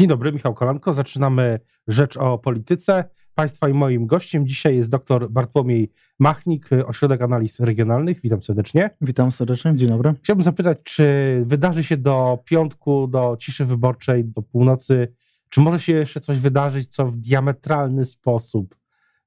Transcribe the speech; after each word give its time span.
Dzień 0.00 0.08
dobry, 0.08 0.32
Michał 0.32 0.54
Kolanko. 0.54 0.94
Zaczynamy 0.94 1.60
Rzecz 1.88 2.16
o 2.16 2.38
Polityce. 2.38 3.04
Państwa 3.34 3.68
i 3.68 3.72
moim 3.72 4.06
gościem 4.06 4.46
dzisiaj 4.46 4.76
jest 4.76 4.90
dr 4.90 5.30
Bartłomiej 5.30 5.92
Machnik, 6.18 6.70
Ośrodek 6.86 7.22
Analiz 7.22 7.60
Regionalnych. 7.60 8.20
Witam 8.22 8.42
serdecznie. 8.42 8.90
Witam 9.00 9.32
serdecznie, 9.32 9.76
dzień 9.76 9.88
dobry. 9.88 10.14
Chciałbym 10.22 10.44
zapytać, 10.44 10.78
czy 10.84 11.04
wydarzy 11.46 11.84
się 11.84 11.96
do 11.96 12.38
piątku, 12.44 13.06
do 13.06 13.36
ciszy 13.40 13.64
wyborczej, 13.64 14.24
do 14.24 14.42
północy, 14.42 15.14
czy 15.48 15.60
może 15.60 15.78
się 15.78 15.92
jeszcze 15.92 16.20
coś 16.20 16.38
wydarzyć, 16.38 16.88
co 16.88 17.06
w 17.06 17.16
diametralny 17.16 18.04
sposób 18.04 18.76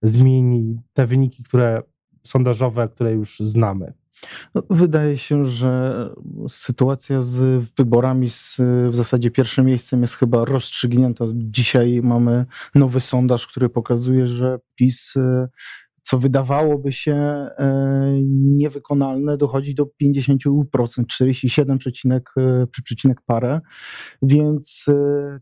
zmieni 0.01 0.79
te 0.93 1.05
wyniki, 1.05 1.43
które 1.43 1.81
sondażowe, 2.23 2.89
które 2.89 3.11
już 3.11 3.39
znamy? 3.39 3.93
No, 4.55 4.64
wydaje 4.70 5.18
się, 5.18 5.45
że 5.45 6.09
sytuacja 6.50 7.21
z 7.21 7.63
wyborami 7.77 8.30
z, 8.30 8.57
w 8.89 8.95
zasadzie 8.95 9.32
pierwszym 9.32 9.66
miejscem 9.66 10.02
jest 10.02 10.16
chyba 10.16 10.45
rozstrzygnięta. 10.45 11.25
Dzisiaj 11.36 12.02
mamy 12.04 12.45
nowy 12.76 13.02
sondaż, 13.02 13.48
który 13.48 13.70
pokazuje, 13.70 14.27
że 14.27 14.59
PiS 14.76 15.13
co 16.04 16.20
wydawałoby 16.20 16.91
się 16.91 17.13
e, 17.13 17.49
niewykonalne, 18.31 19.38
dochodzi 19.38 19.76
do 19.76 19.85
50%, 20.02 20.66
47,3 20.77 23.13
parę, 23.26 23.62
więc 24.21 24.85
e, 24.88 24.93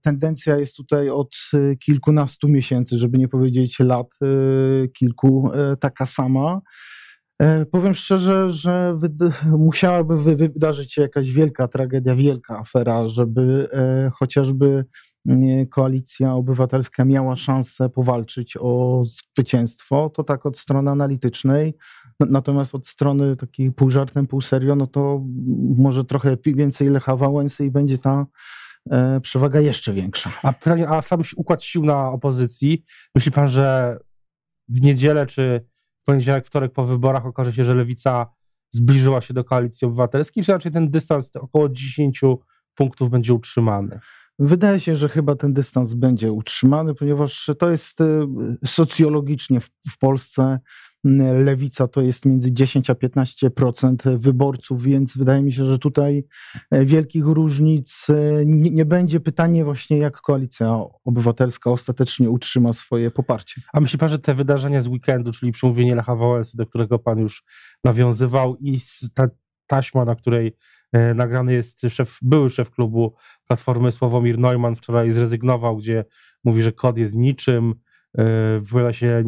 tendencja 0.01 0.57
jest 0.57 0.75
tutaj 0.75 1.09
od 1.09 1.35
kilkunastu 1.79 2.47
miesięcy, 2.47 2.97
żeby 2.97 3.17
nie 3.17 3.27
powiedzieć 3.27 3.79
lat 3.79 4.07
kilku, 4.93 5.51
taka 5.79 6.05
sama. 6.05 6.61
E, 7.41 7.65
powiem 7.65 7.93
szczerze, 7.93 8.49
że 8.49 8.99
musiałaby 9.57 10.35
wydarzyć 10.35 10.93
się 10.93 11.01
jakaś 11.01 11.31
wielka 11.31 11.67
tragedia, 11.67 12.15
wielka 12.15 12.59
afera, 12.59 13.07
żeby 13.07 13.69
e, 13.73 14.09
chociażby 14.13 14.85
koalicja 15.69 16.33
obywatelska 16.33 17.05
miała 17.05 17.35
szansę 17.35 17.89
powalczyć 17.89 18.57
o 18.59 19.03
zwycięstwo. 19.05 20.09
To 20.09 20.23
tak 20.23 20.45
od 20.45 20.59
strony 20.59 20.91
analitycznej. 20.91 21.77
Natomiast 22.19 22.75
od 22.75 22.87
strony 22.87 23.35
takiej 23.35 23.71
pół 23.71 23.89
żartem, 23.89 24.27
pół 24.27 24.41
serio, 24.41 24.75
no 24.75 24.87
to 24.87 25.25
może 25.77 26.05
trochę 26.05 26.37
więcej 26.45 26.89
Lecha 26.89 27.15
Wałęsy 27.15 27.65
i 27.65 27.71
będzie 27.71 27.97
ta 27.97 28.25
e, 28.91 29.19
przewaga 29.19 29.59
jeszcze 29.59 29.93
większa. 29.93 30.31
A, 30.43 30.53
a 30.87 31.01
sam 31.01 31.21
układ 31.35 31.63
sił 31.63 31.85
na 31.85 32.09
opozycji, 32.09 32.83
myśli 33.15 33.31
pan, 33.31 33.49
że 33.49 33.97
w 34.69 34.81
niedzielę 34.81 35.25
czy 35.25 35.70
poniedziałek, 36.05 36.45
wtorek 36.45 36.73
po 36.73 36.85
wyborach 36.85 37.25
okaże 37.25 37.53
się, 37.53 37.65
że 37.65 37.75
lewica 37.75 38.33
zbliżyła 38.69 39.21
się 39.21 39.33
do 39.33 39.43
koalicji 39.43 39.87
obywatelskiej, 39.87 40.43
czy 40.43 40.51
raczej 40.51 40.71
ten 40.71 40.91
dystans 40.91 41.35
około 41.35 41.69
10 41.69 42.21
punktów 42.75 43.09
będzie 43.09 43.33
utrzymany? 43.33 43.99
Wydaje 44.43 44.79
się, 44.79 44.95
że 44.95 45.09
chyba 45.09 45.35
ten 45.35 45.53
dystans 45.53 45.93
będzie 45.93 46.31
utrzymany, 46.31 46.95
ponieważ 46.95 47.51
to 47.59 47.69
jest 47.69 48.01
y, 48.01 48.27
socjologicznie 48.65 49.59
w, 49.59 49.97
Polsce 49.99 50.59
lewica 51.43 51.87
to 51.87 52.01
jest 52.01 52.25
między 52.25 52.51
10 52.51 52.89
a 52.89 52.93
15% 52.93 54.17
wyborców, 54.17 54.83
więc 54.83 55.17
wydaje 55.17 55.41
mi 55.41 55.53
się, 55.53 55.65
że 55.65 55.79
tutaj 55.79 56.23
e, 56.71 56.85
wielkich 56.85 57.25
różnic 57.25 58.07
nie, 58.45 58.71
nie, 58.71 58.85
będzie. 58.85 59.19
Pytanie 59.19 59.65
właśnie, 59.65 59.97
jak 59.97 60.21
koalicja 60.21 60.81
obywatelska 61.05 61.71
ostatecznie 61.71 62.29
utrzyma 62.29 62.73
swoje 62.73 63.11
poparcie. 63.11 63.61
A 63.73 63.79
myśli 63.79 63.99
pan, 63.99 64.09
że 64.09 64.19
te 64.19 64.33
wydarzenia 64.33 64.81
z 64.81 64.87
weekendu, 64.87 65.31
czyli 65.31 65.51
przemówienie 65.51 65.95
Lecha 65.95 66.15
Wałęsy, 66.15 66.57
do 66.57 66.65
którego 66.65 66.99
pan 66.99 67.19
już 67.19 67.43
nawiązywał 67.83 68.57
i 68.57 68.79
ta 69.13 69.27
taśma, 69.67 70.05
na 70.05 70.15
której 70.15 70.55
nagrany 71.15 71.53
jest 71.53 71.81
szef, 71.89 72.17
były 72.21 72.49
szef 72.49 72.71
klubu 72.71 73.15
Platformy 73.47 73.91
Sławomir 73.91 74.39
Neumann 74.39 74.75
wczoraj 74.75 75.11
zrezygnował, 75.11 75.77
gdzie 75.77 76.05
mówi, 76.43 76.61
że 76.61 76.71
kod 76.71 76.97
jest 76.97 77.15
niczym, 77.15 77.75
E, 78.17 78.59
wypowiada 78.59 78.93
się 78.93 79.23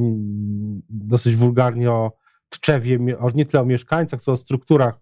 dosyć 0.89 1.35
wulgarnie 1.35 1.91
o 1.91 2.17
Tczewie, 2.49 2.99
nie 3.35 3.45
tyle 3.45 3.63
o 3.63 3.65
mieszkańcach, 3.65 4.21
co 4.21 4.31
o 4.31 4.37
strukturach, 4.37 4.99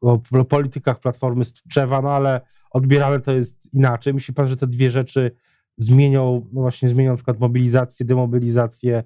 o 0.00 0.18
politykach 0.48 1.00
Platformy 1.00 1.44
z 1.44 1.52
Tczewa, 1.52 2.02
no 2.02 2.10
ale 2.10 2.40
odbierane 2.70 3.20
to 3.20 3.32
jest 3.32 3.74
inaczej. 3.74 4.14
Myśli 4.14 4.34
pan, 4.34 4.48
że 4.48 4.56
te 4.56 4.66
dwie 4.66 4.90
rzeczy 4.90 5.36
zmienią, 5.76 6.48
no 6.52 6.60
właśnie 6.60 6.88
zmienią 6.88 7.10
na 7.10 7.16
przykład 7.16 7.40
mobilizację, 7.40 8.06
demobilizację 8.06 9.04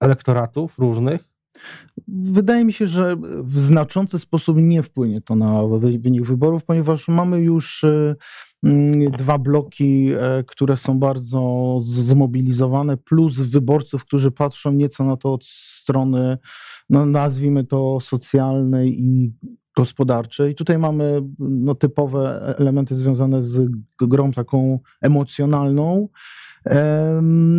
elektoratów 0.00 0.78
różnych? 0.78 1.33
Wydaje 2.08 2.64
mi 2.64 2.72
się, 2.72 2.86
że 2.86 3.16
w 3.42 3.60
znaczący 3.60 4.18
sposób 4.18 4.56
nie 4.60 4.82
wpłynie 4.82 5.20
to 5.20 5.34
na 5.36 5.62
wynik 5.78 6.26
wyborów, 6.26 6.64
ponieważ 6.64 7.08
mamy 7.08 7.40
już 7.40 7.84
e, 7.84 8.16
mm, 8.62 9.10
dwa 9.10 9.38
bloki, 9.38 10.10
e, 10.12 10.44
które 10.46 10.76
są 10.76 10.98
bardzo 10.98 11.78
zmobilizowane, 11.82 12.96
plus 12.96 13.40
wyborców, 13.40 14.04
którzy 14.04 14.30
patrzą 14.30 14.72
nieco 14.72 15.04
na 15.04 15.16
to 15.16 15.32
od 15.32 15.46
strony, 15.46 16.38
no 16.90 17.06
nazwijmy 17.06 17.64
to 17.64 17.98
socjalnej 18.00 19.02
i 19.02 19.32
gospodarczej. 19.76 20.54
Tutaj 20.54 20.78
mamy 20.78 21.22
no, 21.38 21.74
typowe 21.74 22.54
elementy 22.58 22.96
związane 22.96 23.42
z 23.42 23.70
grą 24.00 24.32
taką 24.32 24.78
emocjonalną, 25.02 26.08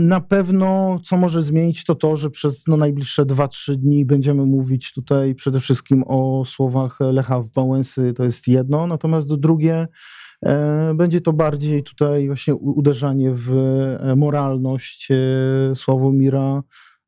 na 0.06 0.22
pewno, 0.22 1.00
co 1.04 1.18
może 1.18 1.44
zmienić, 1.44 1.84
to 1.84 1.96
to, 1.96 2.18
że 2.18 2.30
przez 2.30 2.68
no, 2.68 2.78
najbliższe 2.78 3.26
2-3 3.26 3.76
dni 3.76 4.06
będziemy 4.06 4.46
mówić 4.46 4.94
tutaj 4.94 5.36
przede 5.36 5.60
wszystkim 5.60 6.04
o 6.08 6.44
słowach 6.46 7.00
Lecha 7.00 7.42
Wałęsy, 7.56 8.14
to 8.14 8.24
jest 8.24 8.48
jedno, 8.48 8.88
natomiast 8.88 9.36
drugie, 9.36 9.88
e, 10.46 10.94
będzie 10.96 11.22
to 11.22 11.34
bardziej 11.34 11.84
tutaj 11.84 12.28
właśnie 12.28 12.56
uderzanie 12.56 13.32
w 13.32 13.52
e, 13.52 14.16
moralność 14.16 15.08
e, 15.12 15.76
Sławomira 15.76 16.64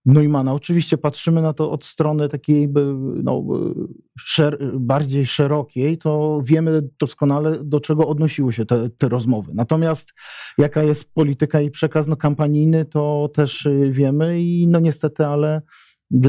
Neumana. 0.07 0.53
Oczywiście 0.53 0.97
patrzymy 0.97 1.41
na 1.41 1.53
to 1.53 1.72
od 1.72 1.85
strony 1.85 2.29
takiej 2.29 2.69
no, 3.23 3.44
szer 4.19 4.72
bardziej 4.73 5.25
szerokiej, 5.25 5.97
to 5.97 6.41
wiemy 6.44 6.81
doskonale, 7.00 7.63
do 7.63 7.79
czego 7.79 8.07
odnosiły 8.07 8.53
się 8.53 8.66
te, 8.66 8.90
te, 8.90 9.09
rozmowy. 9.09 9.51
Natomiast 9.56 10.13
jaka 10.57 10.84
jest 10.84 11.13
polityka 11.13 11.62
i 11.62 11.72
przekaz 11.72 12.07
no, 12.07 12.16
kampanijny, 12.16 12.85
to 12.85 13.29
też 13.34 13.68
wiemy 13.90 14.41
i 14.41 14.68
no 14.68 14.79
niestety, 14.79 15.25
ale 15.25 15.62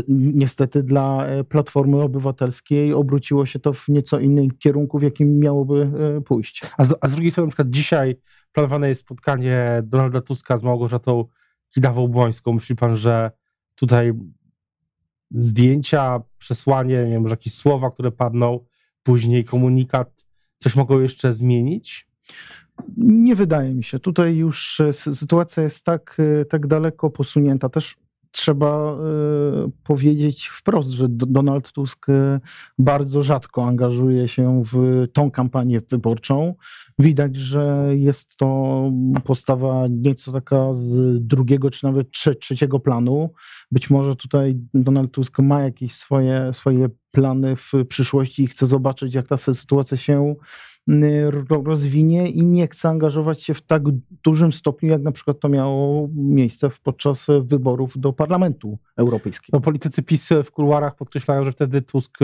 niestety 0.09 0.83
dla 0.83 1.27
e, 1.27 1.45
Platformy 1.45 2.03
Obywatelskiej 2.03 2.93
obróciło 2.93 3.47
się 3.47 3.59
to 3.59 3.73
w 3.73 3.89
nieco 3.89 4.19
innym 4.19 4.51
kierunku, 4.51 4.99
w 4.99 5.03
jakim 5.03 5.39
miałoby 5.39 5.91
e, 6.19 6.21
pójść. 6.21 6.63
A 6.79 6.85
z, 6.85 6.95
a 7.01 7.09
z 7.09 7.13
drugiej 7.13 7.31
strony 7.31 7.47
na 7.47 7.51
przykład 7.51 7.71
dzisiaj 7.71 8.17
planowane 8.53 8.89
jest 8.89 9.01
spotkanie 9.01 9.83
Donalda 9.85 10.21
Tuska 10.21 10.57
z 10.57 10.63
Małgorzatą 10.63 11.25
Kidawą-Błońską. 11.75 12.53
Myśli 12.53 12.77
pan, 12.77 12.97
że 12.97 13.31
tutaj 13.79 14.13
zdjęcia, 15.31 16.23
przesłanie, 16.39 17.05
nie 17.05 17.11
wiem, 17.11 17.23
może 17.23 17.33
jakieś 17.33 17.55
słowa, 17.55 17.91
które 17.91 18.13
padną, 18.13 18.65
później 19.03 19.45
komunikat, 19.45 20.27
coś 20.59 20.77
mogą 20.77 21.01
jeszcze 21.01 21.33
zmienić? 21.33 22.09
Nie 22.97 23.35
wydaje 23.35 23.75
mi 23.75 23.85
się. 23.85 23.99
Tutaj 23.99 24.37
już 24.37 24.81
e, 24.81 24.93
sytuacja 24.93 25.63
jest 25.63 25.85
tak, 25.85 26.17
e, 26.19 26.45
tak 26.45 26.67
daleko 26.67 27.11
posunięta. 27.11 27.69
Też 27.69 27.97
trzeba 28.31 28.93
y, 28.93 29.71
powiedzieć 29.85 30.47
wprost, 30.47 30.91
że 30.91 31.07
Donald 31.09 31.73
Tusk 31.73 32.09
y, 32.09 32.41
bardzo 32.79 33.23
rzadko 33.23 33.65
angażuje 33.65 34.29
się 34.29 34.63
w 34.73 35.07
tą 35.13 35.31
kampanię 35.31 35.81
wyborczą. 35.91 36.55
Widać, 36.99 37.37
że 37.37 37.89
jest 37.97 38.37
to 38.37 38.91
postawa 39.25 39.87
nieco 39.91 40.33
taka 40.33 40.75
z 40.75 41.19
drugiego 41.27 41.71
czy 41.71 41.85
nawet 41.85 42.11
trzeciego 42.41 42.81
planu. 42.81 43.33
Być 43.73 43.91
może 43.91 44.17
tutaj 44.17 44.59
Donald 44.75 45.13
Tusk 45.13 45.39
ma 45.39 45.63
jakieś 45.63 45.95
swoje, 45.95 46.51
swoje 46.53 46.89
plany 47.19 47.57
w 47.57 47.73
przyszłości 47.89 48.43
i 48.43 48.47
chce 48.47 48.67
zobaczyć, 48.67 49.15
jak 49.15 49.29
ta 49.29 49.37
sytuacja 49.37 49.97
się 49.97 50.35
rozwinie 51.65 52.31
i 52.31 52.47
nie 52.47 52.69
chce 52.69 52.89
angażować 52.89 53.43
się 53.43 53.55
w 53.55 53.63
tak 53.63 53.83
dużym 54.25 54.53
stopniu, 54.53 54.89
jak 54.89 55.03
na 55.03 55.13
przykład 55.13 55.41
to 55.41 55.49
miało 55.49 56.09
miejsce 56.15 56.71
podczas 56.83 57.27
wyborów 57.41 57.99
do 57.99 58.13
Parlamentu 58.13 58.79
Europejskiego. 58.97 59.57
No, 59.57 59.61
politycy 59.61 60.03
PiS 60.03 60.29
w 60.45 60.51
kuluarach 60.51 60.97
podkreślają, 60.97 61.45
że 61.45 61.53
wtedy 61.53 61.83
Tusk 61.83 62.19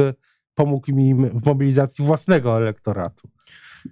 pomógł 0.55 0.91
im 0.91 1.29
w 1.41 1.47
mobilizacji 1.47 2.05
własnego 2.05 2.57
elektoratu. 2.57 3.29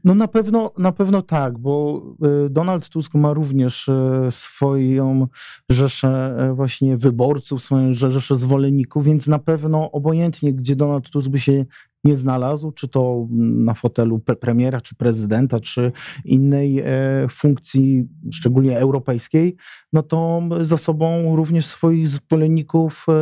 No 0.05 0.15
na 0.15 0.29
pewno, 0.29 0.73
na 0.79 0.93
pewno 0.93 1.23
tak, 1.23 1.59
bo 1.59 2.03
y, 2.47 2.51
Donald 2.51 2.89
Tusk 2.89 3.15
ma 3.15 3.33
również 3.33 3.89
y, 3.89 3.93
swoją 4.31 5.27
rzeszę 5.69 6.37
y, 6.51 6.55
właśnie 6.55 6.97
wyborców, 6.97 7.63
swoją 7.63 7.93
rzeszę 7.93 8.37
zwolenników, 8.37 9.05
więc 9.05 9.27
na 9.27 9.39
pewno 9.39 9.91
obojętnie, 9.91 10.55
gdzie 10.55 10.77
Donald 10.77 11.11
Tusk 11.11 11.29
by 11.29 11.41
się 11.41 11.65
nie 12.05 12.17
znalazł, 12.17 12.73
czy 12.73 12.89
to 12.89 13.27
na 13.31 13.75
fotelu 13.75 14.19
premiera, 14.19 14.81
czy 14.81 14.95
prezydenta, 14.95 15.61
czy 15.61 15.93
innej 16.25 16.81
e, 16.81 16.85
funkcji, 17.31 18.09
szczególnie 18.33 18.79
europejskiej, 18.79 19.57
no 19.93 20.03
to 20.03 20.43
za 20.61 20.79
sobą 20.79 21.37
również 21.37 21.67
swoich 21.67 22.09
zwolenników 22.09 23.07
e, 23.09 23.13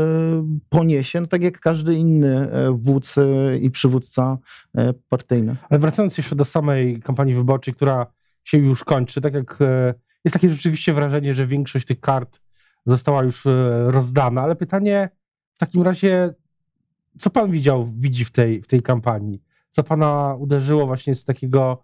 poniesie, 0.69 1.21
no 1.21 1.27
tak 1.27 1.43
jak 1.43 1.61
każdy 1.61 1.95
inny 1.95 2.51
e, 2.53 2.79
wódz 2.79 3.15
i 3.61 3.71
przywódca 3.71 4.39
partyjny. 5.09 5.57
Ale 5.71 5.81
wracając 5.81 6.19
jeszcze 6.19 6.37
do 6.37 6.45
samej 6.45 7.01
kampanii 7.03 7.35
wyborczej, 7.35 7.75
która 7.75 8.07
się 8.45 8.59
już 8.59 8.85
kończy. 8.85 9.21
Tak 9.21 9.35
jak 9.35 9.59
jest 10.25 10.33
takie 10.33 10.51
rzeczywiście 10.51 10.93
wrażenie, 10.93 11.35
że 11.35 11.47
większość 11.47 11.87
tych 11.87 12.01
kart 12.01 12.41
została 12.87 13.23
już 13.23 13.45
rozdana, 13.87 14.43
ale 14.43 14.57
pytanie 14.57 15.11
w 15.55 15.59
takim 15.59 15.83
razie, 15.83 16.35
co 17.19 17.31
pan 17.31 17.51
widział, 17.51 17.91
widzi 17.97 18.25
w 18.25 18.31
tej, 18.31 18.63
w 18.63 18.67
tej 18.67 18.83
kampanii? 18.83 19.43
Co 19.71 19.83
pana 19.83 20.37
uderzyło 20.39 20.87
właśnie 20.87 21.15
z 21.15 21.25
takiego 21.25 21.83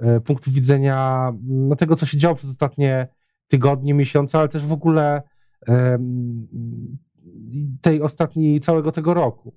e, 0.00 0.20
punktu 0.20 0.50
widzenia 0.50 1.32
no, 1.42 1.76
tego, 1.76 1.96
co 1.96 2.06
się 2.06 2.18
działo 2.18 2.34
przez 2.34 2.50
ostatnie 2.50 3.08
tygodnie, 3.48 3.94
miesiące, 3.94 4.38
ale 4.38 4.48
też 4.48 4.66
w 4.66 4.72
ogóle 4.72 5.22
tej 7.80 8.02
ostatniej, 8.02 8.60
całego 8.60 8.92
tego 8.92 9.14
roku? 9.14 9.54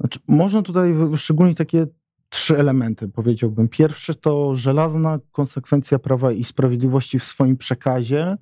Znaczy, 0.00 0.18
można 0.28 0.62
tutaj 0.62 0.92
wyszczególnić 0.92 1.58
takie 1.58 1.86
trzy 2.32 2.58
elementy, 2.58 3.08
powiedziałbym. 3.08 3.68
Pierwszy 3.68 4.14
to 4.14 4.56
żelazna 4.56 5.18
konsekwencja 5.32 5.98
prawa 5.98 6.32
i 6.32 6.44
sprawiedliwości 6.44 7.18
w 7.18 7.24
swoim 7.24 7.56
przekazie. 7.56 8.36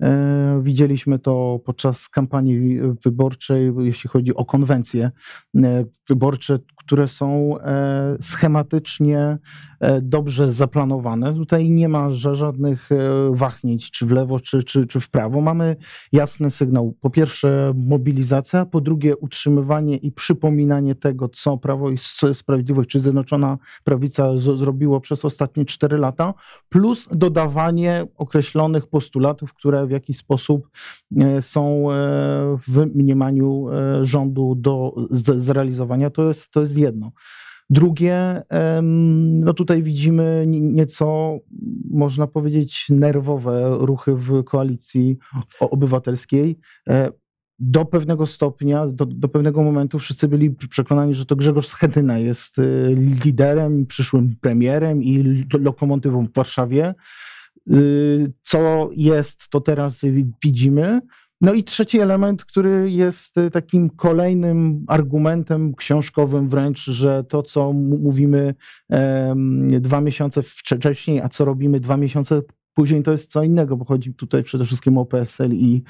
E, 0.00 0.60
widzieliśmy 0.62 1.18
to 1.18 1.60
podczas 1.64 2.08
kampanii 2.08 2.80
wyborczej, 3.04 3.72
jeśli 3.78 4.10
chodzi 4.10 4.34
o 4.34 4.44
konwencje 4.44 5.10
e, 5.56 5.84
wyborcze, 6.08 6.58
które 6.76 7.08
są 7.08 7.58
e, 7.60 8.16
schematycznie 8.20 9.38
dobrze 10.02 10.52
zaplanowane. 10.52 11.34
Tutaj 11.34 11.70
nie 11.70 11.88
ma 11.88 12.12
żadnych 12.12 12.88
wahnięć, 13.30 13.90
czy 13.90 14.06
w 14.06 14.10
lewo, 14.10 14.40
czy, 14.40 14.62
czy, 14.62 14.86
czy 14.86 15.00
w 15.00 15.10
prawo. 15.10 15.40
Mamy 15.40 15.76
jasny 16.12 16.50
sygnał. 16.50 16.94
Po 17.00 17.10
pierwsze, 17.10 17.72
mobilizacja, 17.76 18.66
po 18.66 18.80
drugie, 18.80 19.16
utrzymywanie 19.16 19.96
i 19.96 20.12
przypominanie 20.12 20.94
tego, 20.94 21.28
co 21.28 21.58
Prawo 21.58 21.90
i 21.90 21.96
Sprawiedliwość, 22.32 22.90
czy 22.90 23.00
Zjednoczona 23.34 23.58
Prawica 23.84 24.36
z, 24.36 24.58
zrobiło 24.58 25.00
przez 25.00 25.24
ostatnie 25.24 25.64
cztery 25.64 25.98
lata, 25.98 26.34
plus 26.68 27.08
dodawanie 27.12 28.06
określonych 28.16 28.86
postulatów, 28.86 29.54
które 29.54 29.86
w 29.86 29.90
jakiś 29.90 30.16
sposób 30.16 30.68
e, 31.16 31.42
są 31.42 31.92
e, 31.92 31.94
w 32.68 32.86
mniemaniu 32.94 33.68
e, 33.70 34.06
rządu 34.06 34.54
do 34.54 34.94
zrealizowania, 35.10 36.10
to 36.10 36.28
jest, 36.28 36.50
to 36.50 36.60
jest 36.60 36.78
jedno. 36.78 37.12
Drugie, 37.70 38.42
no 39.12 39.54
tutaj 39.54 39.82
widzimy 39.82 40.44
nieco, 40.46 41.38
można 41.90 42.26
powiedzieć, 42.26 42.86
nerwowe 42.90 43.76
ruchy 43.80 44.14
w 44.14 44.44
koalicji 44.44 45.18
obywatelskiej. 45.60 46.58
Do 47.58 47.84
pewnego 47.84 48.26
stopnia, 48.26 48.86
do, 48.86 49.06
do 49.06 49.28
pewnego 49.28 49.62
momentu 49.62 49.98
wszyscy 49.98 50.28
byli 50.28 50.50
przekonani, 50.50 51.14
że 51.14 51.26
to 51.26 51.36
Grzegorz 51.36 51.66
Schetyna 51.66 52.18
jest 52.18 52.56
liderem, 53.24 53.86
przyszłym 53.86 54.36
premierem 54.40 55.02
i 55.02 55.44
lokomotywą 55.60 56.26
w 56.26 56.32
Warszawie. 56.32 56.94
Y, 57.70 58.32
co 58.42 58.90
jest, 58.92 59.48
to 59.48 59.60
teraz 59.60 60.00
widzimy. 60.44 61.00
No 61.40 61.52
i 61.52 61.64
trzeci 61.64 62.00
element, 62.00 62.44
który 62.44 62.90
jest 62.90 63.34
takim 63.52 63.90
kolejnym 63.90 64.84
argumentem 64.88 65.74
książkowym 65.74 66.48
wręcz, 66.48 66.84
że 66.84 67.24
to, 67.24 67.42
co 67.42 67.72
mówimy 67.72 68.54
dwa 69.80 70.00
miesiące 70.00 70.42
wcześniej, 70.42 71.20
a 71.20 71.28
co 71.28 71.44
robimy 71.44 71.80
dwa 71.80 71.96
miesiące 71.96 72.42
później, 72.74 73.02
to 73.02 73.12
jest 73.12 73.30
co 73.30 73.42
innego, 73.42 73.76
bo 73.76 73.84
chodzi 73.84 74.14
tutaj 74.14 74.42
przede 74.42 74.64
wszystkim 74.64 74.98
o 74.98 75.04
PSL 75.04 75.52
i 75.52 75.82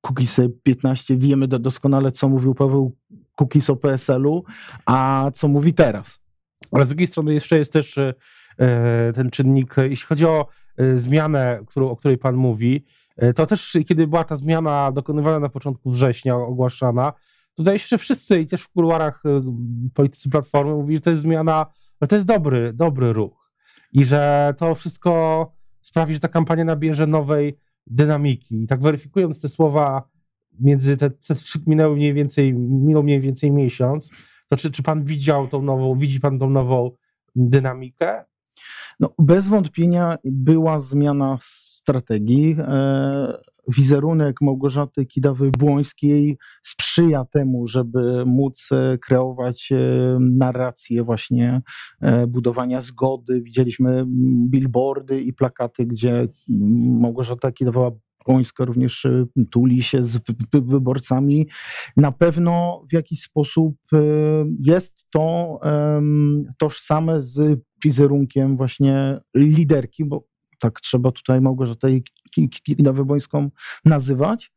Cookies 0.00 0.40
15. 0.62 1.16
Wiemy 1.16 1.48
doskonale, 1.48 2.12
co 2.12 2.28
mówił 2.28 2.54
Paweł 2.54 2.96
Cookies 3.40 3.70
o 3.70 3.76
PSL-u, 3.76 4.44
a 4.86 5.30
co 5.34 5.48
mówi 5.48 5.74
teraz. 5.74 6.20
Ale 6.72 6.84
z 6.84 6.88
drugiej 6.88 7.06
strony 7.06 7.34
jeszcze 7.34 7.58
jest 7.58 7.72
też 7.72 7.98
E, 8.60 9.12
ten 9.12 9.30
czynnik, 9.30 9.74
jeśli 9.76 10.06
chodzi 10.06 10.26
o 10.26 10.46
e, 10.76 10.96
zmianę, 10.96 11.60
o 11.76 11.96
której 11.96 12.18
Pan 12.18 12.34
mówi, 12.34 12.84
e, 13.16 13.34
to 13.34 13.46
też 13.46 13.78
kiedy 13.88 14.06
była 14.06 14.24
ta 14.24 14.36
zmiana 14.36 14.92
dokonywana 14.92 15.38
na 15.40 15.48
początku 15.48 15.90
września, 15.90 16.36
ogłaszana, 16.36 17.12
to 17.54 17.62
wydaje 17.62 17.78
się, 17.78 17.86
że 17.88 17.98
wszyscy 17.98 18.40
i 18.40 18.46
też 18.46 18.62
w 18.62 18.68
kuluarach 18.68 19.22
politycy 19.94 20.30
Platformy 20.30 20.74
mówili, 20.74 20.96
że 20.96 21.02
to 21.02 21.10
jest 21.10 21.22
zmiana, 21.22 21.66
że 22.02 22.08
to 22.08 22.14
jest 22.14 22.26
dobry, 22.26 22.72
dobry 22.72 23.12
ruch 23.12 23.50
i 23.92 24.04
że 24.04 24.54
to 24.58 24.74
wszystko 24.74 25.52
sprawi, 25.82 26.14
że 26.14 26.20
ta 26.20 26.28
kampania 26.28 26.64
nabierze 26.64 27.06
nowej 27.06 27.58
dynamiki. 27.86 28.62
I 28.62 28.66
tak 28.66 28.80
weryfikując 28.80 29.40
te 29.40 29.48
słowa 29.48 30.02
między 30.60 30.96
te, 30.96 31.10
te 31.10 31.34
minęły 31.66 31.96
mniej 31.96 32.14
więcej, 32.14 32.54
minął 32.54 33.02
mniej 33.02 33.20
więcej 33.20 33.50
miesiąc, 33.50 34.10
to 34.48 34.56
czy, 34.56 34.70
czy 34.70 34.82
pan 34.82 35.04
widział 35.04 35.48
tą 35.48 35.62
nową, 35.62 35.98
widzi 35.98 36.20
pan 36.20 36.38
tą 36.38 36.50
nową 36.50 36.90
dynamikę? 37.34 38.24
No, 39.00 39.14
bez 39.18 39.48
wątpienia 39.48 40.16
była 40.24 40.80
zmiana 40.80 41.38
strategii. 41.80 42.56
E, 42.58 43.38
wizerunek 43.68 44.40
Małgorzaty 44.40 45.06
Kidawy-Błońskiej 45.06 46.36
sprzyja 46.62 47.24
temu, 47.24 47.68
żeby 47.68 48.24
móc 48.26 48.68
e, 48.72 48.98
kreować 48.98 49.72
e, 49.72 49.78
narrację 50.20 51.04
właśnie 51.04 51.62
budowania 52.28 52.80
zgody. 52.80 53.42
Widzieliśmy 53.42 54.04
billboardy 54.50 55.20
i 55.20 55.32
plakaty, 55.32 55.86
gdzie 55.86 56.28
Małgorzata 57.00 57.52
Kidawa 57.52 57.90
Błońska 58.26 58.64
również 58.64 59.06
tuli 59.50 59.82
się 59.82 60.04
z 60.04 60.18
wyborcami. 60.52 61.48
Na 61.96 62.12
pewno 62.12 62.82
w 62.90 62.92
jakiś 62.92 63.22
sposób 63.22 63.76
jest 64.58 65.06
to 65.12 65.58
tożsame 66.58 67.22
z 67.22 67.60
wizerunkiem 67.84 68.56
właśnie 68.56 69.20
liderki, 69.34 70.04
bo 70.04 70.29
tak 70.60 70.80
trzeba 70.80 71.12
tutaj 71.12 71.40
Małgorzatę 71.40 71.88
Kidawy-Błońską 72.68 73.48
nazywać. 73.84 74.52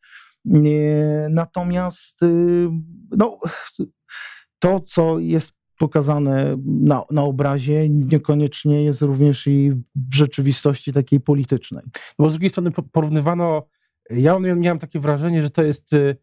Natomiast 1.29 2.23
y, 2.23 2.69
no, 3.11 3.37
to, 4.59 4.79
co 4.79 5.19
jest 5.19 5.53
pokazane 5.77 6.57
na, 6.65 7.03
na 7.11 7.23
obrazie, 7.23 7.89
niekoniecznie 7.89 8.83
jest 8.83 9.01
również 9.01 9.47
i 9.47 9.71
w 9.95 10.15
rzeczywistości 10.15 10.93
takiej 10.93 11.19
politycznej. 11.19 11.83
No 12.19 12.25
bo 12.25 12.29
z 12.29 12.33
drugiej 12.33 12.49
strony 12.49 12.71
porównywano, 12.91 13.67
ja 14.09 14.39
miałem 14.39 14.79
takie 14.79 14.99
wrażenie, 14.99 15.43
że 15.43 15.49
to 15.49 15.63
jest 15.63 15.93
y, 15.93 16.17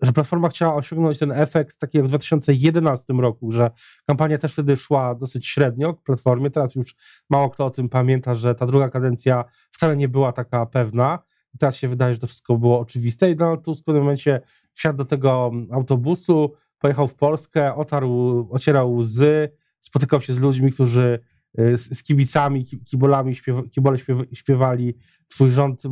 że 0.00 0.12
Platforma 0.12 0.48
chciała 0.48 0.74
osiągnąć 0.74 1.18
ten 1.18 1.32
efekt 1.32 1.78
taki 1.78 1.98
jak 1.98 2.06
w 2.06 2.08
2011 2.08 3.12
roku, 3.12 3.52
że 3.52 3.70
kampania 4.06 4.38
też 4.38 4.52
wtedy 4.52 4.76
szła 4.76 5.14
dosyć 5.14 5.46
średnio 5.46 5.94
k 5.94 6.00
Platformie, 6.04 6.50
teraz 6.50 6.74
już 6.74 6.94
mało 7.30 7.50
kto 7.50 7.66
o 7.66 7.70
tym 7.70 7.88
pamięta, 7.88 8.34
że 8.34 8.54
ta 8.54 8.66
druga 8.66 8.88
kadencja 8.88 9.44
wcale 9.70 9.96
nie 9.96 10.08
była 10.08 10.32
taka 10.32 10.66
pewna. 10.66 11.18
Teraz 11.58 11.76
się 11.76 11.88
wydaje, 11.88 12.14
że 12.14 12.20
to 12.20 12.26
wszystko 12.26 12.58
było 12.58 12.80
oczywiste. 12.80 13.30
I 13.30 13.36
Donald 13.36 13.64
Tusk 13.64 13.82
w 13.82 13.84
pewnym 13.84 14.02
momencie 14.02 14.40
wsiadł 14.72 14.98
do 14.98 15.04
tego 15.04 15.52
autobusu, 15.70 16.52
pojechał 16.78 17.08
w 17.08 17.14
Polskę, 17.14 17.74
otarł, 17.74 18.48
ocierał 18.50 18.94
łzy, 18.94 19.50
spotykał 19.80 20.20
się 20.20 20.32
z 20.32 20.38
ludźmi, 20.38 20.72
którzy 20.72 21.20
z, 21.56 21.98
z 21.98 22.02
kibicami, 22.02 22.64
kibolami, 22.64 23.34
śpiewa, 23.34 23.62
kibole 23.70 23.98
śpiewali 24.32 24.94
twój 25.28 25.50
rząd, 25.50 25.82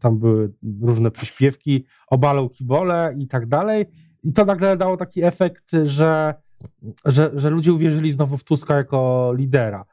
tam 0.00 0.18
były 0.18 0.52
różne 0.82 1.10
przyśpiewki, 1.10 1.84
obalał 2.06 2.48
kibole 2.48 3.14
i 3.18 3.28
tak 3.28 3.46
dalej. 3.46 3.86
I 4.24 4.32
to 4.32 4.44
nagle 4.44 4.76
dało 4.76 4.96
taki 4.96 5.24
efekt, 5.24 5.70
że, 5.84 6.34
że, 7.04 7.30
że 7.34 7.50
ludzie 7.50 7.72
uwierzyli 7.72 8.10
znowu 8.10 8.36
w 8.36 8.44
Tuska 8.44 8.76
jako 8.76 9.32
lidera. 9.36 9.84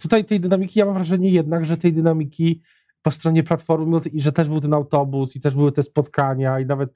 Tutaj 0.00 0.24
tej 0.24 0.40
dynamiki, 0.40 0.78
ja 0.78 0.84
mam 0.84 0.94
wrażenie 0.94 1.30
jednak, 1.30 1.64
że 1.64 1.76
tej 1.76 1.92
dynamiki 1.92 2.62
po 3.02 3.10
stronie 3.10 3.42
Platformy, 3.42 3.98
i 4.12 4.20
że 4.20 4.32
też 4.32 4.48
był 4.48 4.60
ten 4.60 4.74
autobus, 4.74 5.36
i 5.36 5.40
też 5.40 5.54
były 5.54 5.72
te 5.72 5.82
spotkania, 5.82 6.60
i 6.60 6.66
nawet 6.66 6.94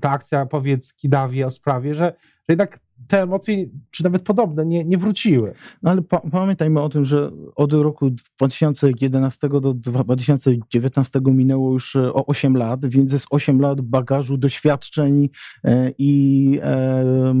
ta 0.00 0.10
akcja 0.10 0.46
Powiedz 0.46 0.94
Kidawie 0.94 1.46
o 1.46 1.50
sprawie, 1.50 1.94
że, 1.94 2.04
że 2.14 2.44
jednak 2.48 2.80
te 3.08 3.22
emocje, 3.22 3.66
czy 3.90 4.04
nawet 4.04 4.22
podobne, 4.22 4.66
nie, 4.66 4.84
nie 4.84 4.98
wróciły. 4.98 5.54
No 5.82 5.90
ale 5.90 6.02
pa 6.02 6.20
pamiętajmy 6.20 6.80
o 6.80 6.88
tym, 6.88 7.04
że 7.04 7.30
od 7.56 7.72
roku 7.72 8.10
2011 8.10 9.48
do 9.48 9.74
2019 9.74 11.20
minęło 11.24 11.72
już 11.72 11.96
e, 11.96 12.14
o 12.14 12.26
8 12.26 12.56
lat, 12.56 12.86
więc 12.86 13.12
jest 13.12 13.26
8 13.30 13.60
lat 13.60 13.80
bagażu 13.80 14.36
doświadczeń 14.36 15.28
e, 15.64 15.92
i 15.98 16.58
e, 16.62 17.34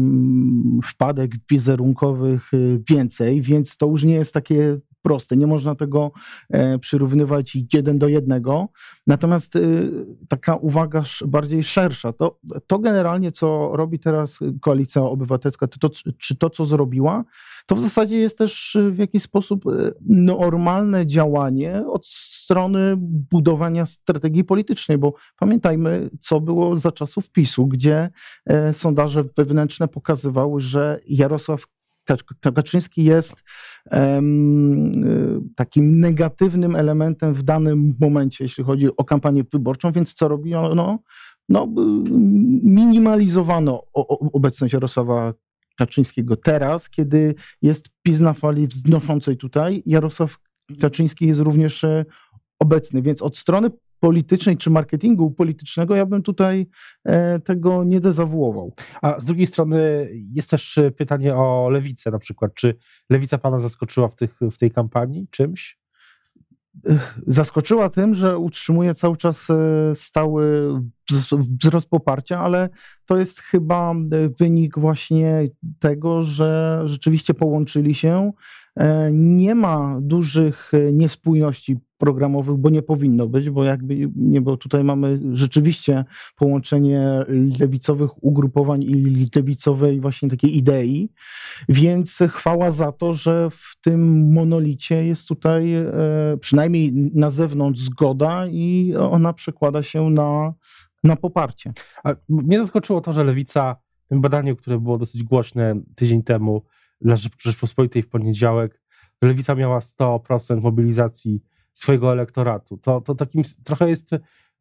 wpadek 0.84 1.32
wizerunkowych 1.50 2.50
więcej, 2.90 3.42
więc 3.42 3.76
to 3.76 3.86
już 3.86 4.04
nie 4.04 4.14
jest 4.14 4.34
takie 4.34 4.78
proste. 5.02 5.36
Nie 5.36 5.46
można 5.46 5.74
tego 5.74 6.12
e, 6.50 6.78
przyrównywać 6.78 7.56
jeden 7.72 7.98
do 7.98 8.08
jednego. 8.08 8.68
Natomiast 9.06 9.56
e, 9.56 9.60
taka 10.28 10.56
uwaga 10.56 11.02
bardziej 11.26 11.62
szersza, 11.62 12.12
to, 12.12 12.38
to 12.66 12.78
generalnie, 12.78 13.32
co 13.32 13.70
robi 13.72 13.98
teraz 13.98 14.38
Koalicja 14.60 15.02
Obywatelska, 15.02 15.66
to, 15.66 15.88
to, 15.88 15.94
czy 16.18 16.36
to, 16.36 16.50
co 16.50 16.64
zrobiła, 16.64 17.24
to 17.66 17.74
w 17.74 17.80
zasadzie 17.80 18.16
jest 18.16 18.38
też 18.38 18.78
w 18.90 18.98
jakiś 18.98 19.22
sposób 19.22 19.66
e, 19.66 19.92
normalne 20.06 21.06
działanie 21.06 21.84
od 21.86 22.06
strony 22.06 22.94
budowania 23.30 23.86
strategii 23.86 24.44
politycznej, 24.44 24.98
bo 24.98 25.14
pamiętajmy, 25.38 26.10
co 26.20 26.40
było 26.40 26.76
za 26.76 26.92
czasów 26.92 27.30
PiSu, 27.30 27.66
gdzie 27.66 28.10
sondaże 28.72 29.24
wewnętrzne 29.36 29.88
pokazywały, 29.88 30.60
że 30.60 31.00
Jarosław 31.06 31.66
Kaczyński 32.54 33.04
jest 33.04 33.34
um, 33.92 35.50
takim 35.56 36.00
negatywnym 36.00 36.76
elementem 36.76 37.34
w 37.34 37.42
danym 37.42 37.96
momencie, 38.00 38.44
jeśli 38.44 38.64
chodzi 38.64 38.96
o 38.96 39.04
kampanię 39.04 39.44
wyborczą, 39.52 39.92
więc 39.92 40.14
co 40.14 40.28
robi? 40.28 40.50
No, 40.50 40.98
no, 41.48 41.68
minimalizowano 42.62 43.82
obecność 44.32 44.74
Jarosława 44.74 45.34
Kaczyńskiego 45.78 46.36
teraz, 46.36 46.90
kiedy 46.90 47.34
jest 47.62 47.88
PiS 48.02 48.20
na 48.20 48.32
fali 48.32 48.66
wznoszącej 48.66 49.36
tutaj. 49.36 49.82
Jarosław 49.86 50.38
Kaczyński 50.80 51.26
jest 51.26 51.40
również 51.40 51.84
e, 51.84 52.04
obecny, 52.58 53.02
więc 53.02 53.22
od 53.22 53.36
strony 53.36 53.70
politycznej 54.00 54.56
czy 54.56 54.70
marketingu 54.70 55.30
politycznego 55.30 55.96
ja 55.96 56.06
bym 56.06 56.22
tutaj 56.22 56.66
e, 57.04 57.40
tego 57.40 57.84
nie 57.84 58.00
dezawuował. 58.00 58.74
A 59.02 59.20
z 59.20 59.24
drugiej 59.24 59.46
strony 59.46 60.10
jest 60.32 60.50
też 60.50 60.78
e, 60.78 60.90
pytanie 60.90 61.36
o 61.36 61.70
lewicę 61.70 62.10
na 62.10 62.18
przykład. 62.18 62.54
Czy 62.54 62.76
lewica 63.10 63.38
pana 63.38 63.60
zaskoczyła 63.60 64.08
w, 64.08 64.14
tych, 64.14 64.38
w 64.52 64.58
tej 64.58 64.70
kampanii 64.70 65.28
czymś? 65.30 65.80
zaskoczyła 67.26 67.90
tym, 67.90 68.14
że 68.14 68.38
utrzymuje 68.38 68.94
cały 68.94 69.16
czas 69.16 69.50
e, 69.50 69.54
stały 69.94 70.72
wzrost 71.62 71.88
poparcia, 71.88 72.40
ale 72.40 72.68
to 73.06 73.16
jest 73.16 73.40
chyba 73.40 73.94
wynik 74.40 74.78
właśnie 74.78 75.48
tego, 75.78 76.22
że 76.22 76.82
rzeczywiście 76.84 77.34
połączyli 77.34 77.94
się 77.94 78.32
E, 78.69 78.69
nie 79.12 79.54
ma 79.54 79.98
dużych 80.00 80.72
e, 80.74 80.92
niespójności 80.92 81.78
programowych, 81.98 82.56
bo 82.56 82.70
nie 82.70 82.82
powinno 82.82 83.26
być, 83.26 83.50
bo 83.50 83.64
jakby 83.64 84.10
nie 84.16 84.40
było, 84.40 84.56
tutaj 84.56 84.84
mamy 84.84 85.20
rzeczywiście 85.32 86.04
połączenie 86.36 87.24
lewicowych 87.60 88.24
ugrupowań 88.24 88.82
i 88.82 89.28
lewicowej 89.36 90.00
właśnie 90.00 90.30
takiej 90.30 90.56
idei, 90.56 91.08
więc 91.68 92.18
chwała 92.28 92.70
za 92.70 92.92
to, 92.92 93.14
że 93.14 93.50
w 93.50 93.76
tym 93.82 94.32
monolicie 94.32 95.06
jest 95.06 95.28
tutaj 95.28 95.74
e, 95.74 95.92
przynajmniej 96.40 96.92
na 97.14 97.30
zewnątrz 97.30 97.80
zgoda 97.80 98.46
i 98.46 98.94
ona 98.96 99.32
przekłada 99.32 99.82
się 99.82 100.10
na, 100.10 100.54
na 101.04 101.16
poparcie. 101.16 101.72
A 102.04 102.14
mnie 102.28 102.58
zaskoczyło 102.58 103.00
to, 103.00 103.12
że 103.12 103.24
lewica 103.24 103.76
w 104.06 104.08
tym 104.08 104.20
badaniu, 104.20 104.56
które 104.56 104.78
było 104.78 104.98
dosyć 104.98 105.24
głośne 105.24 105.80
tydzień 105.94 106.22
temu, 106.22 106.62
dla 107.00 107.16
Rzeczpospolitej 107.16 108.02
w 108.02 108.08
poniedziałek 108.08 108.80
Lewica 109.22 109.54
miała 109.54 109.78
100% 109.78 110.60
mobilizacji 110.60 111.42
swojego 111.72 112.12
elektoratu. 112.12 112.78
To, 112.78 113.00
to 113.00 113.14
takim 113.14 113.42
trochę 113.64 113.88
jest 113.88 114.10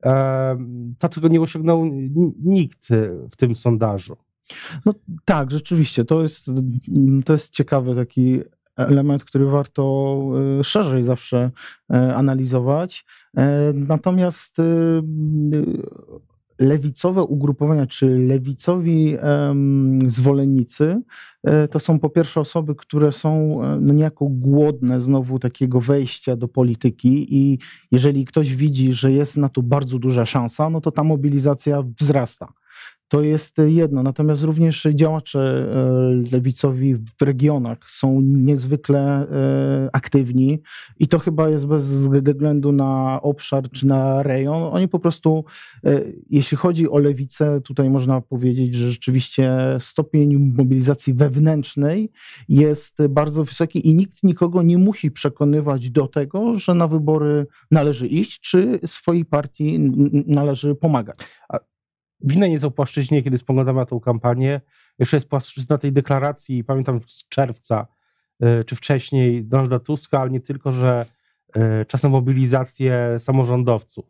e, 0.05 0.58
to, 1.00 1.10
czego 1.10 1.27
nie 1.27 1.41
osiągnął 1.41 1.86
nikt 2.43 2.88
w 3.31 3.36
tym 3.36 3.55
sondażu. 3.55 4.17
No 4.86 4.93
tak, 5.25 5.51
rzeczywiście. 5.51 6.05
To 6.05 6.22
jest, 6.22 6.46
to 7.25 7.34
jest 7.34 7.50
ciekawy 7.50 7.96
taki 7.96 8.39
element, 8.75 9.24
który 9.24 9.46
warto 9.46 10.24
e, 10.60 10.63
szerzej 10.63 11.03
zawsze 11.03 11.51
e, 11.91 12.15
analizować. 12.15 13.05
Natomiast 13.74 14.58
lewicowe 16.59 17.23
ugrupowania, 17.23 17.85
czy 17.85 18.07
lewicowi 18.07 19.17
zwolennicy, 20.07 21.01
e, 21.43 21.67
to 21.67 21.79
są 21.79 21.99
po 21.99 22.09
pierwsze 22.09 22.41
osoby, 22.41 22.75
które 22.75 23.11
są 23.11 23.63
e, 23.63 23.79
no, 23.81 23.93
niejako 23.93 24.25
głodne 24.29 25.01
znowu 25.01 25.39
takiego 25.39 25.81
wejścia 25.81 26.35
do 26.35 26.47
polityki 26.47 27.35
i 27.35 27.59
jeżeli 27.91 28.25
ktoś 28.25 28.55
widzi, 28.55 28.93
że 28.93 29.11
jest 29.11 29.37
na 29.37 29.49
to 29.49 29.61
bardzo 29.61 29.99
duża 29.99 30.25
szansa, 30.25 30.69
no 30.69 30.81
to 30.81 30.91
ta 30.91 31.03
mobilizacja 31.03 31.83
wzrasta. 31.99 32.53
To 33.09 33.21
jest 33.21 33.57
jedno. 33.65 34.03
Natomiast 34.03 34.43
również 34.43 34.87
działacze 34.93 35.39
e, 35.39 36.31
lewicowi 36.31 36.95
w 36.95 37.21
regionach 37.21 37.77
są 37.87 38.21
niezwykle 38.21 38.99
e, 38.99 39.89
aktywni 39.93 40.59
i 40.99 41.07
to 41.07 41.19
chyba 41.19 41.49
jest 41.49 41.67
bez 41.67 41.91
względu 41.91 42.71
na 42.71 43.19
obszar 43.21 43.69
czy 43.69 43.87
na 43.87 44.23
rejon. 44.23 44.63
Oni 44.63 44.87
po 44.87 44.99
prostu, 44.99 45.45
e, 45.85 46.01
jeśli 46.29 46.57
chodzi 46.57 46.89
o 46.89 46.97
lewicę, 46.97 47.61
tutaj 47.61 47.89
można 47.89 48.21
powiedzieć, 48.21 48.75
że 48.75 48.91
rzeczywiście 48.91 49.57
stopień 49.79 50.37
mobilizacji 50.37 51.13
wewnętrznej 51.13 52.11
jest 52.49 52.97
bardzo 53.09 53.43
wysoki 53.43 53.87
i 53.87 53.95
nikt 53.95 54.23
nikogo 54.23 54.63
nie 54.63 54.77
musi 54.77 55.11
przekonywać 55.11 55.89
do 55.89 56.07
tego, 56.07 56.59
że 56.59 56.73
na 56.73 56.87
wybory 56.87 57.47
należy 57.71 58.07
iść, 58.07 58.39
czy 58.39 58.79
swojej 58.85 59.25
partii 59.25 59.79
należy 60.27 60.75
pomagać. 60.75 61.17
W 62.21 62.33
innej 62.33 62.49
nieco 62.49 62.71
płaszczyźnie, 62.71 63.23
kiedy 63.23 63.38
spoglądamy 63.38 63.79
na 63.79 63.85
tą 63.85 63.99
kampanię, 63.99 64.61
jeszcze 64.99 65.17
jest 65.17 65.29
płaszczyzna 65.29 65.77
tej 65.77 65.93
deklaracji, 65.93 66.63
pamiętam 66.63 66.99
z 67.07 67.27
czerwca, 67.29 67.88
e, 68.39 68.63
czy 68.63 68.75
wcześniej 68.75 69.45
Donalda 69.45 69.79
Tuska, 69.79 70.19
ale 70.19 70.29
nie 70.29 70.41
tylko, 70.41 70.71
że 70.71 71.05
e, 71.53 71.85
czas 71.85 72.03
na 72.03 72.09
mobilizację 72.09 73.19
samorządowców. 73.19 74.05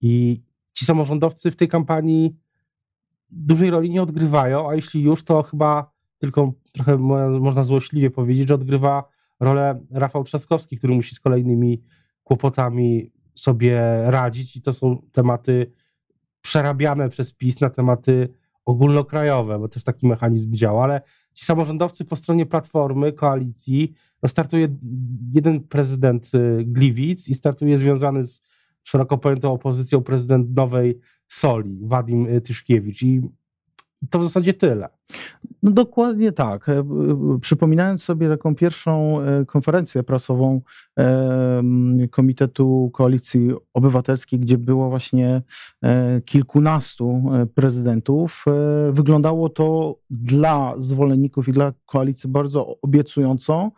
I 0.00 0.42
ci 0.72 0.84
samorządowcy 0.84 1.50
w 1.50 1.56
tej 1.56 1.68
kampanii 1.68 2.36
dużej 3.30 3.70
roli 3.70 3.90
nie 3.90 4.02
odgrywają, 4.02 4.70
a 4.70 4.74
jeśli 4.74 5.02
już, 5.02 5.24
to 5.24 5.42
chyba 5.42 5.90
tylko 6.18 6.52
trochę 6.72 6.98
można 7.40 7.62
złośliwie 7.62 8.10
powiedzieć, 8.10 8.48
że 8.48 8.54
odgrywa 8.54 9.04
rolę 9.40 9.80
Rafał 9.90 10.24
Trzaskowski, 10.24 10.78
który 10.78 10.94
musi 10.94 11.14
z 11.14 11.20
kolejnymi 11.20 11.82
kłopotami 12.24 13.12
sobie 13.34 13.80
radzić 14.04 14.56
i 14.56 14.62
to 14.62 14.72
są 14.72 15.02
tematy 15.12 15.72
przerabiane 16.46 17.08
przez 17.08 17.32
PiS 17.32 17.60
na 17.60 17.70
tematy 17.70 18.28
ogólnokrajowe, 18.64 19.58
bo 19.58 19.68
też 19.68 19.84
taki 19.84 20.06
mechanizm 20.06 20.54
działa, 20.54 20.84
ale 20.84 21.00
ci 21.32 21.44
samorządowcy 21.44 22.04
po 22.04 22.16
stronie 22.16 22.46
Platformy, 22.46 23.12
koalicji, 23.12 23.92
no 24.22 24.28
startuje 24.28 24.76
jeden 25.32 25.60
prezydent 25.60 26.34
y, 26.34 26.64
Gliwic 26.64 27.28
i 27.28 27.34
startuje 27.34 27.78
związany 27.78 28.26
z 28.26 28.42
szeroko 28.82 29.18
pojętą 29.18 29.52
opozycją 29.52 30.02
prezydent 30.02 30.56
Nowej 30.56 30.98
Soli, 31.28 31.78
Wadim 31.82 32.26
y, 32.26 32.40
Tyszkiewicz. 32.40 33.02
I 33.02 33.20
to 34.10 34.18
w 34.18 34.22
zasadzie 34.22 34.54
tyle. 34.54 34.88
No 35.62 35.70
dokładnie 35.70 36.32
tak. 36.32 36.68
E, 36.68 36.84
przypominając 37.40 38.02
sobie 38.02 38.28
taką 38.28 38.54
pierwszą 38.54 39.20
e, 39.20 39.44
konferencję 39.44 40.02
prasową 40.02 40.60
Komitetu 42.10 42.90
Koalicji 42.94 43.50
Obywatelskiej, 43.74 44.40
gdzie 44.40 44.58
było 44.58 44.90
właśnie 44.90 45.42
e, 45.82 46.20
kilkunastu 46.20 47.22
prezydentów, 47.54 48.44
wyglądało 48.90 49.48
to 49.48 49.98
dla 50.10 50.74
zwolenników 50.78 51.48
i 51.48 51.52
dla 51.52 51.72
koalicji 51.86 52.30
bardzo 52.30 52.80
obiecująco. 52.82 53.70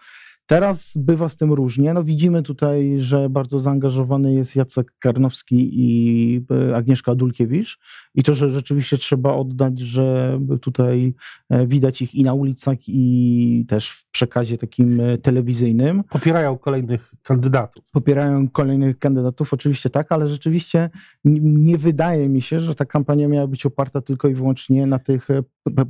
Teraz 0.50 0.92
bywa 0.96 1.28
z 1.28 1.36
tym 1.36 1.52
różnie. 1.52 1.94
No 1.94 2.04
widzimy 2.04 2.42
tutaj, 2.42 2.94
że 2.98 3.30
bardzo 3.30 3.60
zaangażowany 3.60 4.34
jest 4.34 4.56
Jacek 4.56 4.94
Karnowski 4.98 5.70
i 5.72 6.40
e, 6.70 6.76
Agnieszka 6.76 7.14
Dulkiewicz 7.14 7.78
i 8.18 8.22
to, 8.22 8.34
że 8.34 8.50
rzeczywiście 8.50 8.98
trzeba 8.98 9.34
oddać, 9.34 9.78
że 9.78 10.38
tutaj 10.60 11.14
e, 11.50 11.66
widać 11.66 12.02
ich 12.02 12.14
i 12.14 12.24
na 12.24 12.34
ulicach 12.34 12.78
i 12.86 13.64
też 13.68 13.90
w 13.90 14.10
przekazie 14.10 14.58
takim 14.58 15.00
e, 15.00 15.18
telewizyjnym. 15.18 16.04
Popierają 16.04 16.58
kolejnych 16.58 17.14
kandydatów. 17.22 17.84
Popierają 17.92 18.48
kolejnych 18.48 18.98
kandydatów, 18.98 19.54
oczywiście 19.54 19.90
tak, 19.90 20.12
ale 20.12 20.28
rzeczywiście 20.28 20.90
nie 21.24 21.78
wydaje 21.78 22.28
mi 22.28 22.42
się, 22.42 22.60
że 22.60 22.74
ta 22.74 22.84
kampania 22.84 23.28
miała 23.28 23.46
być 23.46 23.66
oparta 23.66 24.00
tylko 24.00 24.28
i 24.28 24.34
wyłącznie 24.34 24.86
na 24.86 24.98
tych 24.98 25.28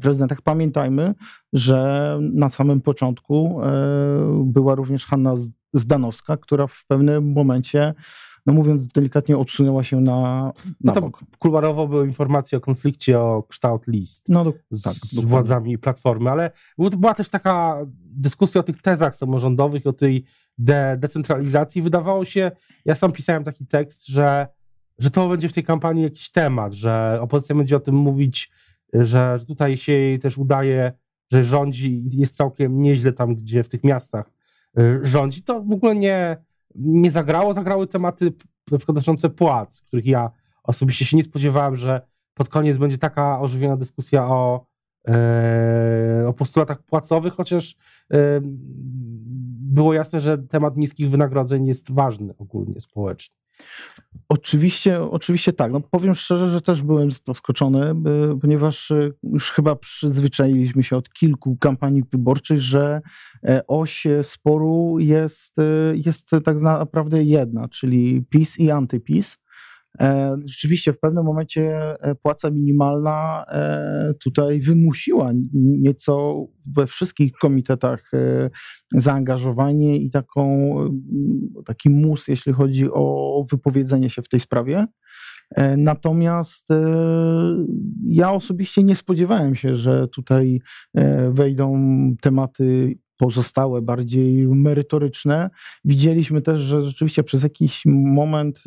prezydentach. 0.00 0.42
Pamiętajmy, 0.42 1.14
że 1.52 2.18
na 2.20 2.50
samym 2.50 2.80
początku 2.80 3.60
była 4.44 4.74
również 4.74 5.06
Hanna 5.06 5.34
Zdanowska, 5.72 6.36
która 6.36 6.66
w 6.66 6.84
pewnym 6.86 7.32
momencie, 7.32 7.94
no 8.48 8.54
mówiąc 8.54 8.88
delikatnie, 8.88 9.38
odsunęła 9.38 9.84
się 9.84 10.00
na, 10.00 10.52
na 10.80 10.92
no 10.94 11.00
bok. 11.00 11.20
Kuluarowo 11.38 11.88
były 11.88 12.06
informacje 12.06 12.58
o 12.58 12.60
konflikcie 12.60 13.20
o 13.20 13.42
kształt 13.42 13.86
list 13.86 14.28
no, 14.28 14.44
do, 14.44 14.52
z, 14.70 14.82
tak, 14.82 14.94
z 14.94 15.20
władzami 15.20 15.78
Platformy, 15.78 16.30
ale 16.30 16.50
była 16.78 17.14
też 17.14 17.28
taka 17.28 17.78
dyskusja 18.04 18.60
o 18.60 18.64
tych 18.64 18.82
tezach 18.82 19.16
samorządowych, 19.16 19.86
o 19.86 19.92
tej 19.92 20.24
de 20.58 20.96
decentralizacji. 21.00 21.82
Wydawało 21.82 22.24
się, 22.24 22.50
ja 22.84 22.94
sam 22.94 23.12
pisałem 23.12 23.44
taki 23.44 23.66
tekst, 23.66 24.06
że, 24.06 24.48
że 24.98 25.10
to 25.10 25.28
będzie 25.28 25.48
w 25.48 25.52
tej 25.52 25.64
kampanii 25.64 26.02
jakiś 26.02 26.30
temat, 26.30 26.72
że 26.72 27.18
opozycja 27.20 27.56
będzie 27.56 27.76
o 27.76 27.80
tym 27.80 27.94
mówić, 27.94 28.50
że 28.92 29.38
tutaj 29.46 29.76
się 29.76 29.92
jej 29.92 30.18
też 30.18 30.38
udaje, 30.38 30.92
że 31.32 31.44
rządzi 31.44 32.06
i 32.06 32.18
jest 32.18 32.36
całkiem 32.36 32.78
nieźle 32.78 33.12
tam, 33.12 33.34
gdzie 33.34 33.62
w 33.62 33.68
tych 33.68 33.84
miastach 33.84 34.38
Y, 34.78 35.00
rządzi, 35.02 35.42
to 35.42 35.62
w 35.62 35.72
ogóle 35.72 35.94
nie, 35.94 36.36
nie 36.74 37.10
zagrało. 37.10 37.54
Zagrały 37.54 37.86
tematy 37.86 38.32
na 38.70 38.78
przykład 38.78 38.94
dotyczące 38.94 39.30
płac, 39.30 39.80
których 39.80 40.06
ja 40.06 40.30
osobiście 40.62 41.04
się 41.04 41.16
nie 41.16 41.22
spodziewałem, 41.22 41.76
że 41.76 42.00
pod 42.34 42.48
koniec 42.48 42.78
będzie 42.78 42.98
taka 42.98 43.40
ożywiona 43.40 43.76
dyskusja 43.76 44.26
o, 44.26 44.66
e, 45.08 46.24
o 46.28 46.32
postulatach 46.32 46.82
płacowych, 46.82 47.34
chociaż 47.34 47.76
e, 48.12 48.40
było 49.72 49.94
jasne, 49.94 50.20
że 50.20 50.38
temat 50.38 50.76
niskich 50.76 51.10
wynagrodzeń 51.10 51.66
jest 51.66 51.92
ważny 51.92 52.34
ogólnie 52.38 52.80
społecznie. 52.80 53.36
Oczywiście, 54.28 55.02
oczywiście 55.02 55.52
tak. 55.52 55.72
No 55.72 55.80
powiem 55.80 56.14
szczerze, 56.14 56.50
że 56.50 56.60
też 56.60 56.82
byłem 56.82 57.08
zaskoczony, 57.26 57.94
ponieważ 58.40 58.90
e, 58.90 59.10
już 59.22 59.50
chyba 59.50 59.76
przyzwyczailiśmy 59.76 60.82
się 60.82 60.96
od 60.96 61.12
kilku 61.12 61.56
kampanii 61.56 62.02
wyborczych, 62.12 62.60
że 62.60 63.00
e, 63.44 63.66
oś 63.66 64.06
sporu 64.22 64.96
jest, 64.98 65.58
e, 65.58 65.96
jest 65.96 66.30
tak 66.44 66.60
naprawdę 66.60 67.22
jedna, 67.22 67.68
czyli 67.68 68.24
PiS 68.30 68.58
i 68.58 68.70
antyPiS. 68.70 69.38
E, 70.00 70.36
rzeczywiście 70.44 70.92
w 70.92 71.00
pewnym 71.00 71.24
momencie 71.24 71.96
e, 72.00 72.14
płaca 72.14 72.50
minimalna 72.50 73.44
e, 73.48 74.14
tutaj 74.24 74.60
wymusiła 74.60 75.32
nieco 75.54 76.46
we 76.76 76.86
wszystkich 76.86 77.32
komitetach 77.32 78.10
zaangażowanie 78.90 79.98
i 79.98 80.10
taką, 80.10 80.74
taki 81.66 81.90
mus, 81.90 82.28
jeśli 82.28 82.52
chodzi 82.52 82.88
o 82.92 83.44
wypowiedzenie 83.50 84.10
się 84.10 84.22
w 84.22 84.28
tej 84.28 84.40
sprawie. 84.40 84.86
Natomiast 85.76 86.68
ja 88.06 88.32
osobiście 88.32 88.82
nie 88.82 88.96
spodziewałem 88.96 89.54
się, 89.54 89.76
że 89.76 90.08
tutaj 90.08 90.60
wejdą 91.30 91.76
tematy 92.20 92.98
pozostałe, 93.18 93.82
bardziej 93.82 94.46
merytoryczne. 94.46 95.50
Widzieliśmy 95.84 96.42
też, 96.42 96.60
że 96.60 96.84
rzeczywiście 96.84 97.22
przez 97.22 97.42
jakiś 97.42 97.82
moment 97.86 98.62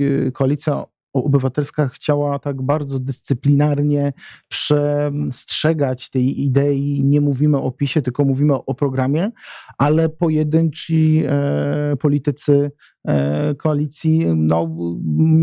y, 0.00 0.32
koalicja 0.32 0.84
obywatelska 1.12 1.88
chciała 1.88 2.38
tak 2.38 2.62
bardzo 2.62 2.98
dyscyplinarnie 2.98 4.12
przestrzegać 4.48 6.10
tej 6.10 6.42
idei. 6.42 7.04
Nie 7.04 7.20
mówimy 7.20 7.58
o 7.58 7.70
PiSie, 7.70 8.02
tylko 8.02 8.24
mówimy 8.24 8.54
o 8.54 8.74
programie, 8.74 9.30
ale 9.78 10.08
pojedynczy 10.08 10.94
e, 11.28 11.96
politycy 11.96 12.70
e, 13.04 13.54
koalicji 13.54 14.26
no, 14.36 14.66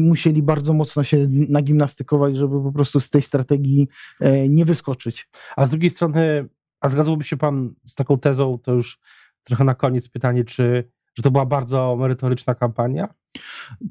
musieli 0.07 0.43
bardzo 0.43 0.73
mocno 0.73 1.03
się 1.03 1.27
nagimnastykować, 1.49 2.37
żeby 2.37 2.63
po 2.63 2.71
prostu 2.71 2.99
z 2.99 3.09
tej 3.09 3.21
strategii 3.21 3.87
e, 4.19 4.49
nie 4.49 4.65
wyskoczyć. 4.65 5.29
A 5.55 5.65
z 5.65 5.69
drugiej 5.69 5.89
strony 5.89 6.49
a 6.87 6.89
zgadzałby 6.89 7.23
się 7.23 7.37
pan 7.37 7.73
z 7.85 7.95
taką 7.95 8.19
tezą, 8.19 8.57
to 8.63 8.73
już 8.73 8.99
trochę 9.43 9.63
na 9.63 9.75
koniec 9.75 10.09
pytanie, 10.09 10.43
czy 10.43 10.91
że 11.17 11.23
to 11.23 11.31
była 11.31 11.45
bardzo 11.45 11.95
merytoryczna 11.99 12.55
kampania? 12.55 13.13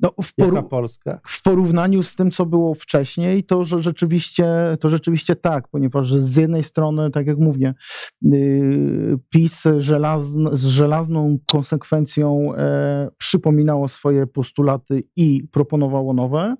No, 0.02 0.10
w, 0.22 0.32
poru- 0.36 1.18
w, 1.26 1.42
porównaniu 1.42 2.02
z 2.02 2.14
tym, 2.14 2.30
co 2.30 2.46
było 2.46 2.74
wcześniej, 2.74 3.44
to 3.44 3.64
że 3.64 3.80
rzeczywiście, 3.80 4.76
to 4.80 4.88
rzeczywiście 4.88 5.36
tak, 5.36 5.68
ponieważ 5.68 6.12
z 6.12 6.36
jednej 6.36 6.62
strony, 6.62 7.10
tak 7.10 7.26
jak 7.26 7.38
mówię, 7.38 7.74
yy, 8.22 9.18
PiS 9.28 9.64
żelazn, 9.78 10.48
z 10.52 10.66
żelazną 10.66 11.38
konsekwencją 11.46 12.54
e, 12.54 13.08
przypominało 13.18 13.88
swoje 13.88 14.26
postulaty 14.26 15.02
i 15.16 15.48
proponowało 15.52 16.12
nowe, 16.12 16.56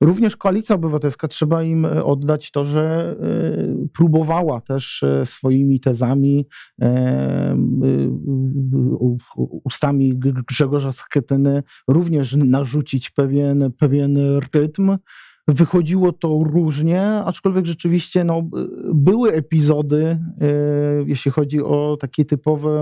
Również 0.00 0.36
Koalicja 0.36 0.74
Obywatelska, 0.74 1.28
trzeba 1.28 1.62
im 1.62 1.84
e, 1.84 2.04
oddać 2.04 2.50
to, 2.50 2.64
że 2.64 3.16
e, 3.20 3.88
próbowała 3.94 4.60
też 4.60 5.02
e, 5.02 5.26
swoimi 5.26 5.80
tezami, 5.80 6.46
ustami 9.64 10.18
Grzegorza 10.48 10.92
Schetyny 10.92 11.62
również 11.88 12.36
narzucić 12.36 13.10
pewien, 13.10 13.72
pewien 13.78 14.18
rytm. 14.54 14.98
Wychodziło 15.48 16.12
to 16.12 16.42
różnie, 16.44 17.02
aczkolwiek 17.02 17.66
rzeczywiście 17.66 18.24
no, 18.24 18.42
były 18.94 19.32
epizody, 19.32 20.18
jeśli 21.06 21.30
chodzi 21.30 21.62
o 21.62 21.96
taki 22.00 22.26
typowy, 22.26 22.80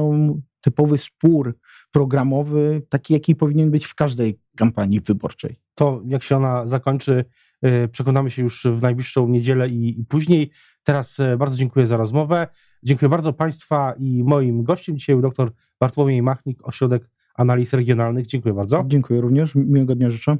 typowy 0.60 0.98
spór 0.98 1.58
programowy, 1.92 2.82
taki 2.88 3.14
jaki 3.14 3.36
powinien 3.36 3.70
być 3.70 3.86
w 3.86 3.94
każdej 3.94 4.38
kampanii 4.56 5.00
wyborczej. 5.00 5.67
To 5.78 6.02
jak 6.06 6.22
się 6.22 6.36
ona 6.36 6.66
zakończy, 6.66 7.24
y, 7.64 7.88
przekonamy 7.88 8.30
się 8.30 8.42
już 8.42 8.66
w 8.66 8.82
najbliższą 8.82 9.28
niedzielę 9.28 9.68
i, 9.68 10.00
i 10.00 10.04
później. 10.04 10.50
Teraz 10.84 11.18
y, 11.18 11.36
bardzo 11.36 11.56
dziękuję 11.56 11.86
za 11.86 11.96
rozmowę. 11.96 12.46
Dziękuję 12.82 13.08
bardzo 13.08 13.32
Państwa 13.32 13.94
i 13.98 14.24
moim 14.24 14.62
gościem 14.62 14.98
dzisiaj 14.98 15.16
był 15.16 15.22
dr 15.22 15.52
Bartłomiej 15.80 16.22
Machnik, 16.22 16.58
Ośrodek 16.62 17.10
Analiz 17.34 17.72
Regionalnych. 17.72 18.26
Dziękuję 18.26 18.54
bardzo. 18.54 18.84
Dziękuję 18.86 19.20
również. 19.20 19.54
Miłego 19.54 19.94
dnia 19.94 20.10
życzę. 20.10 20.36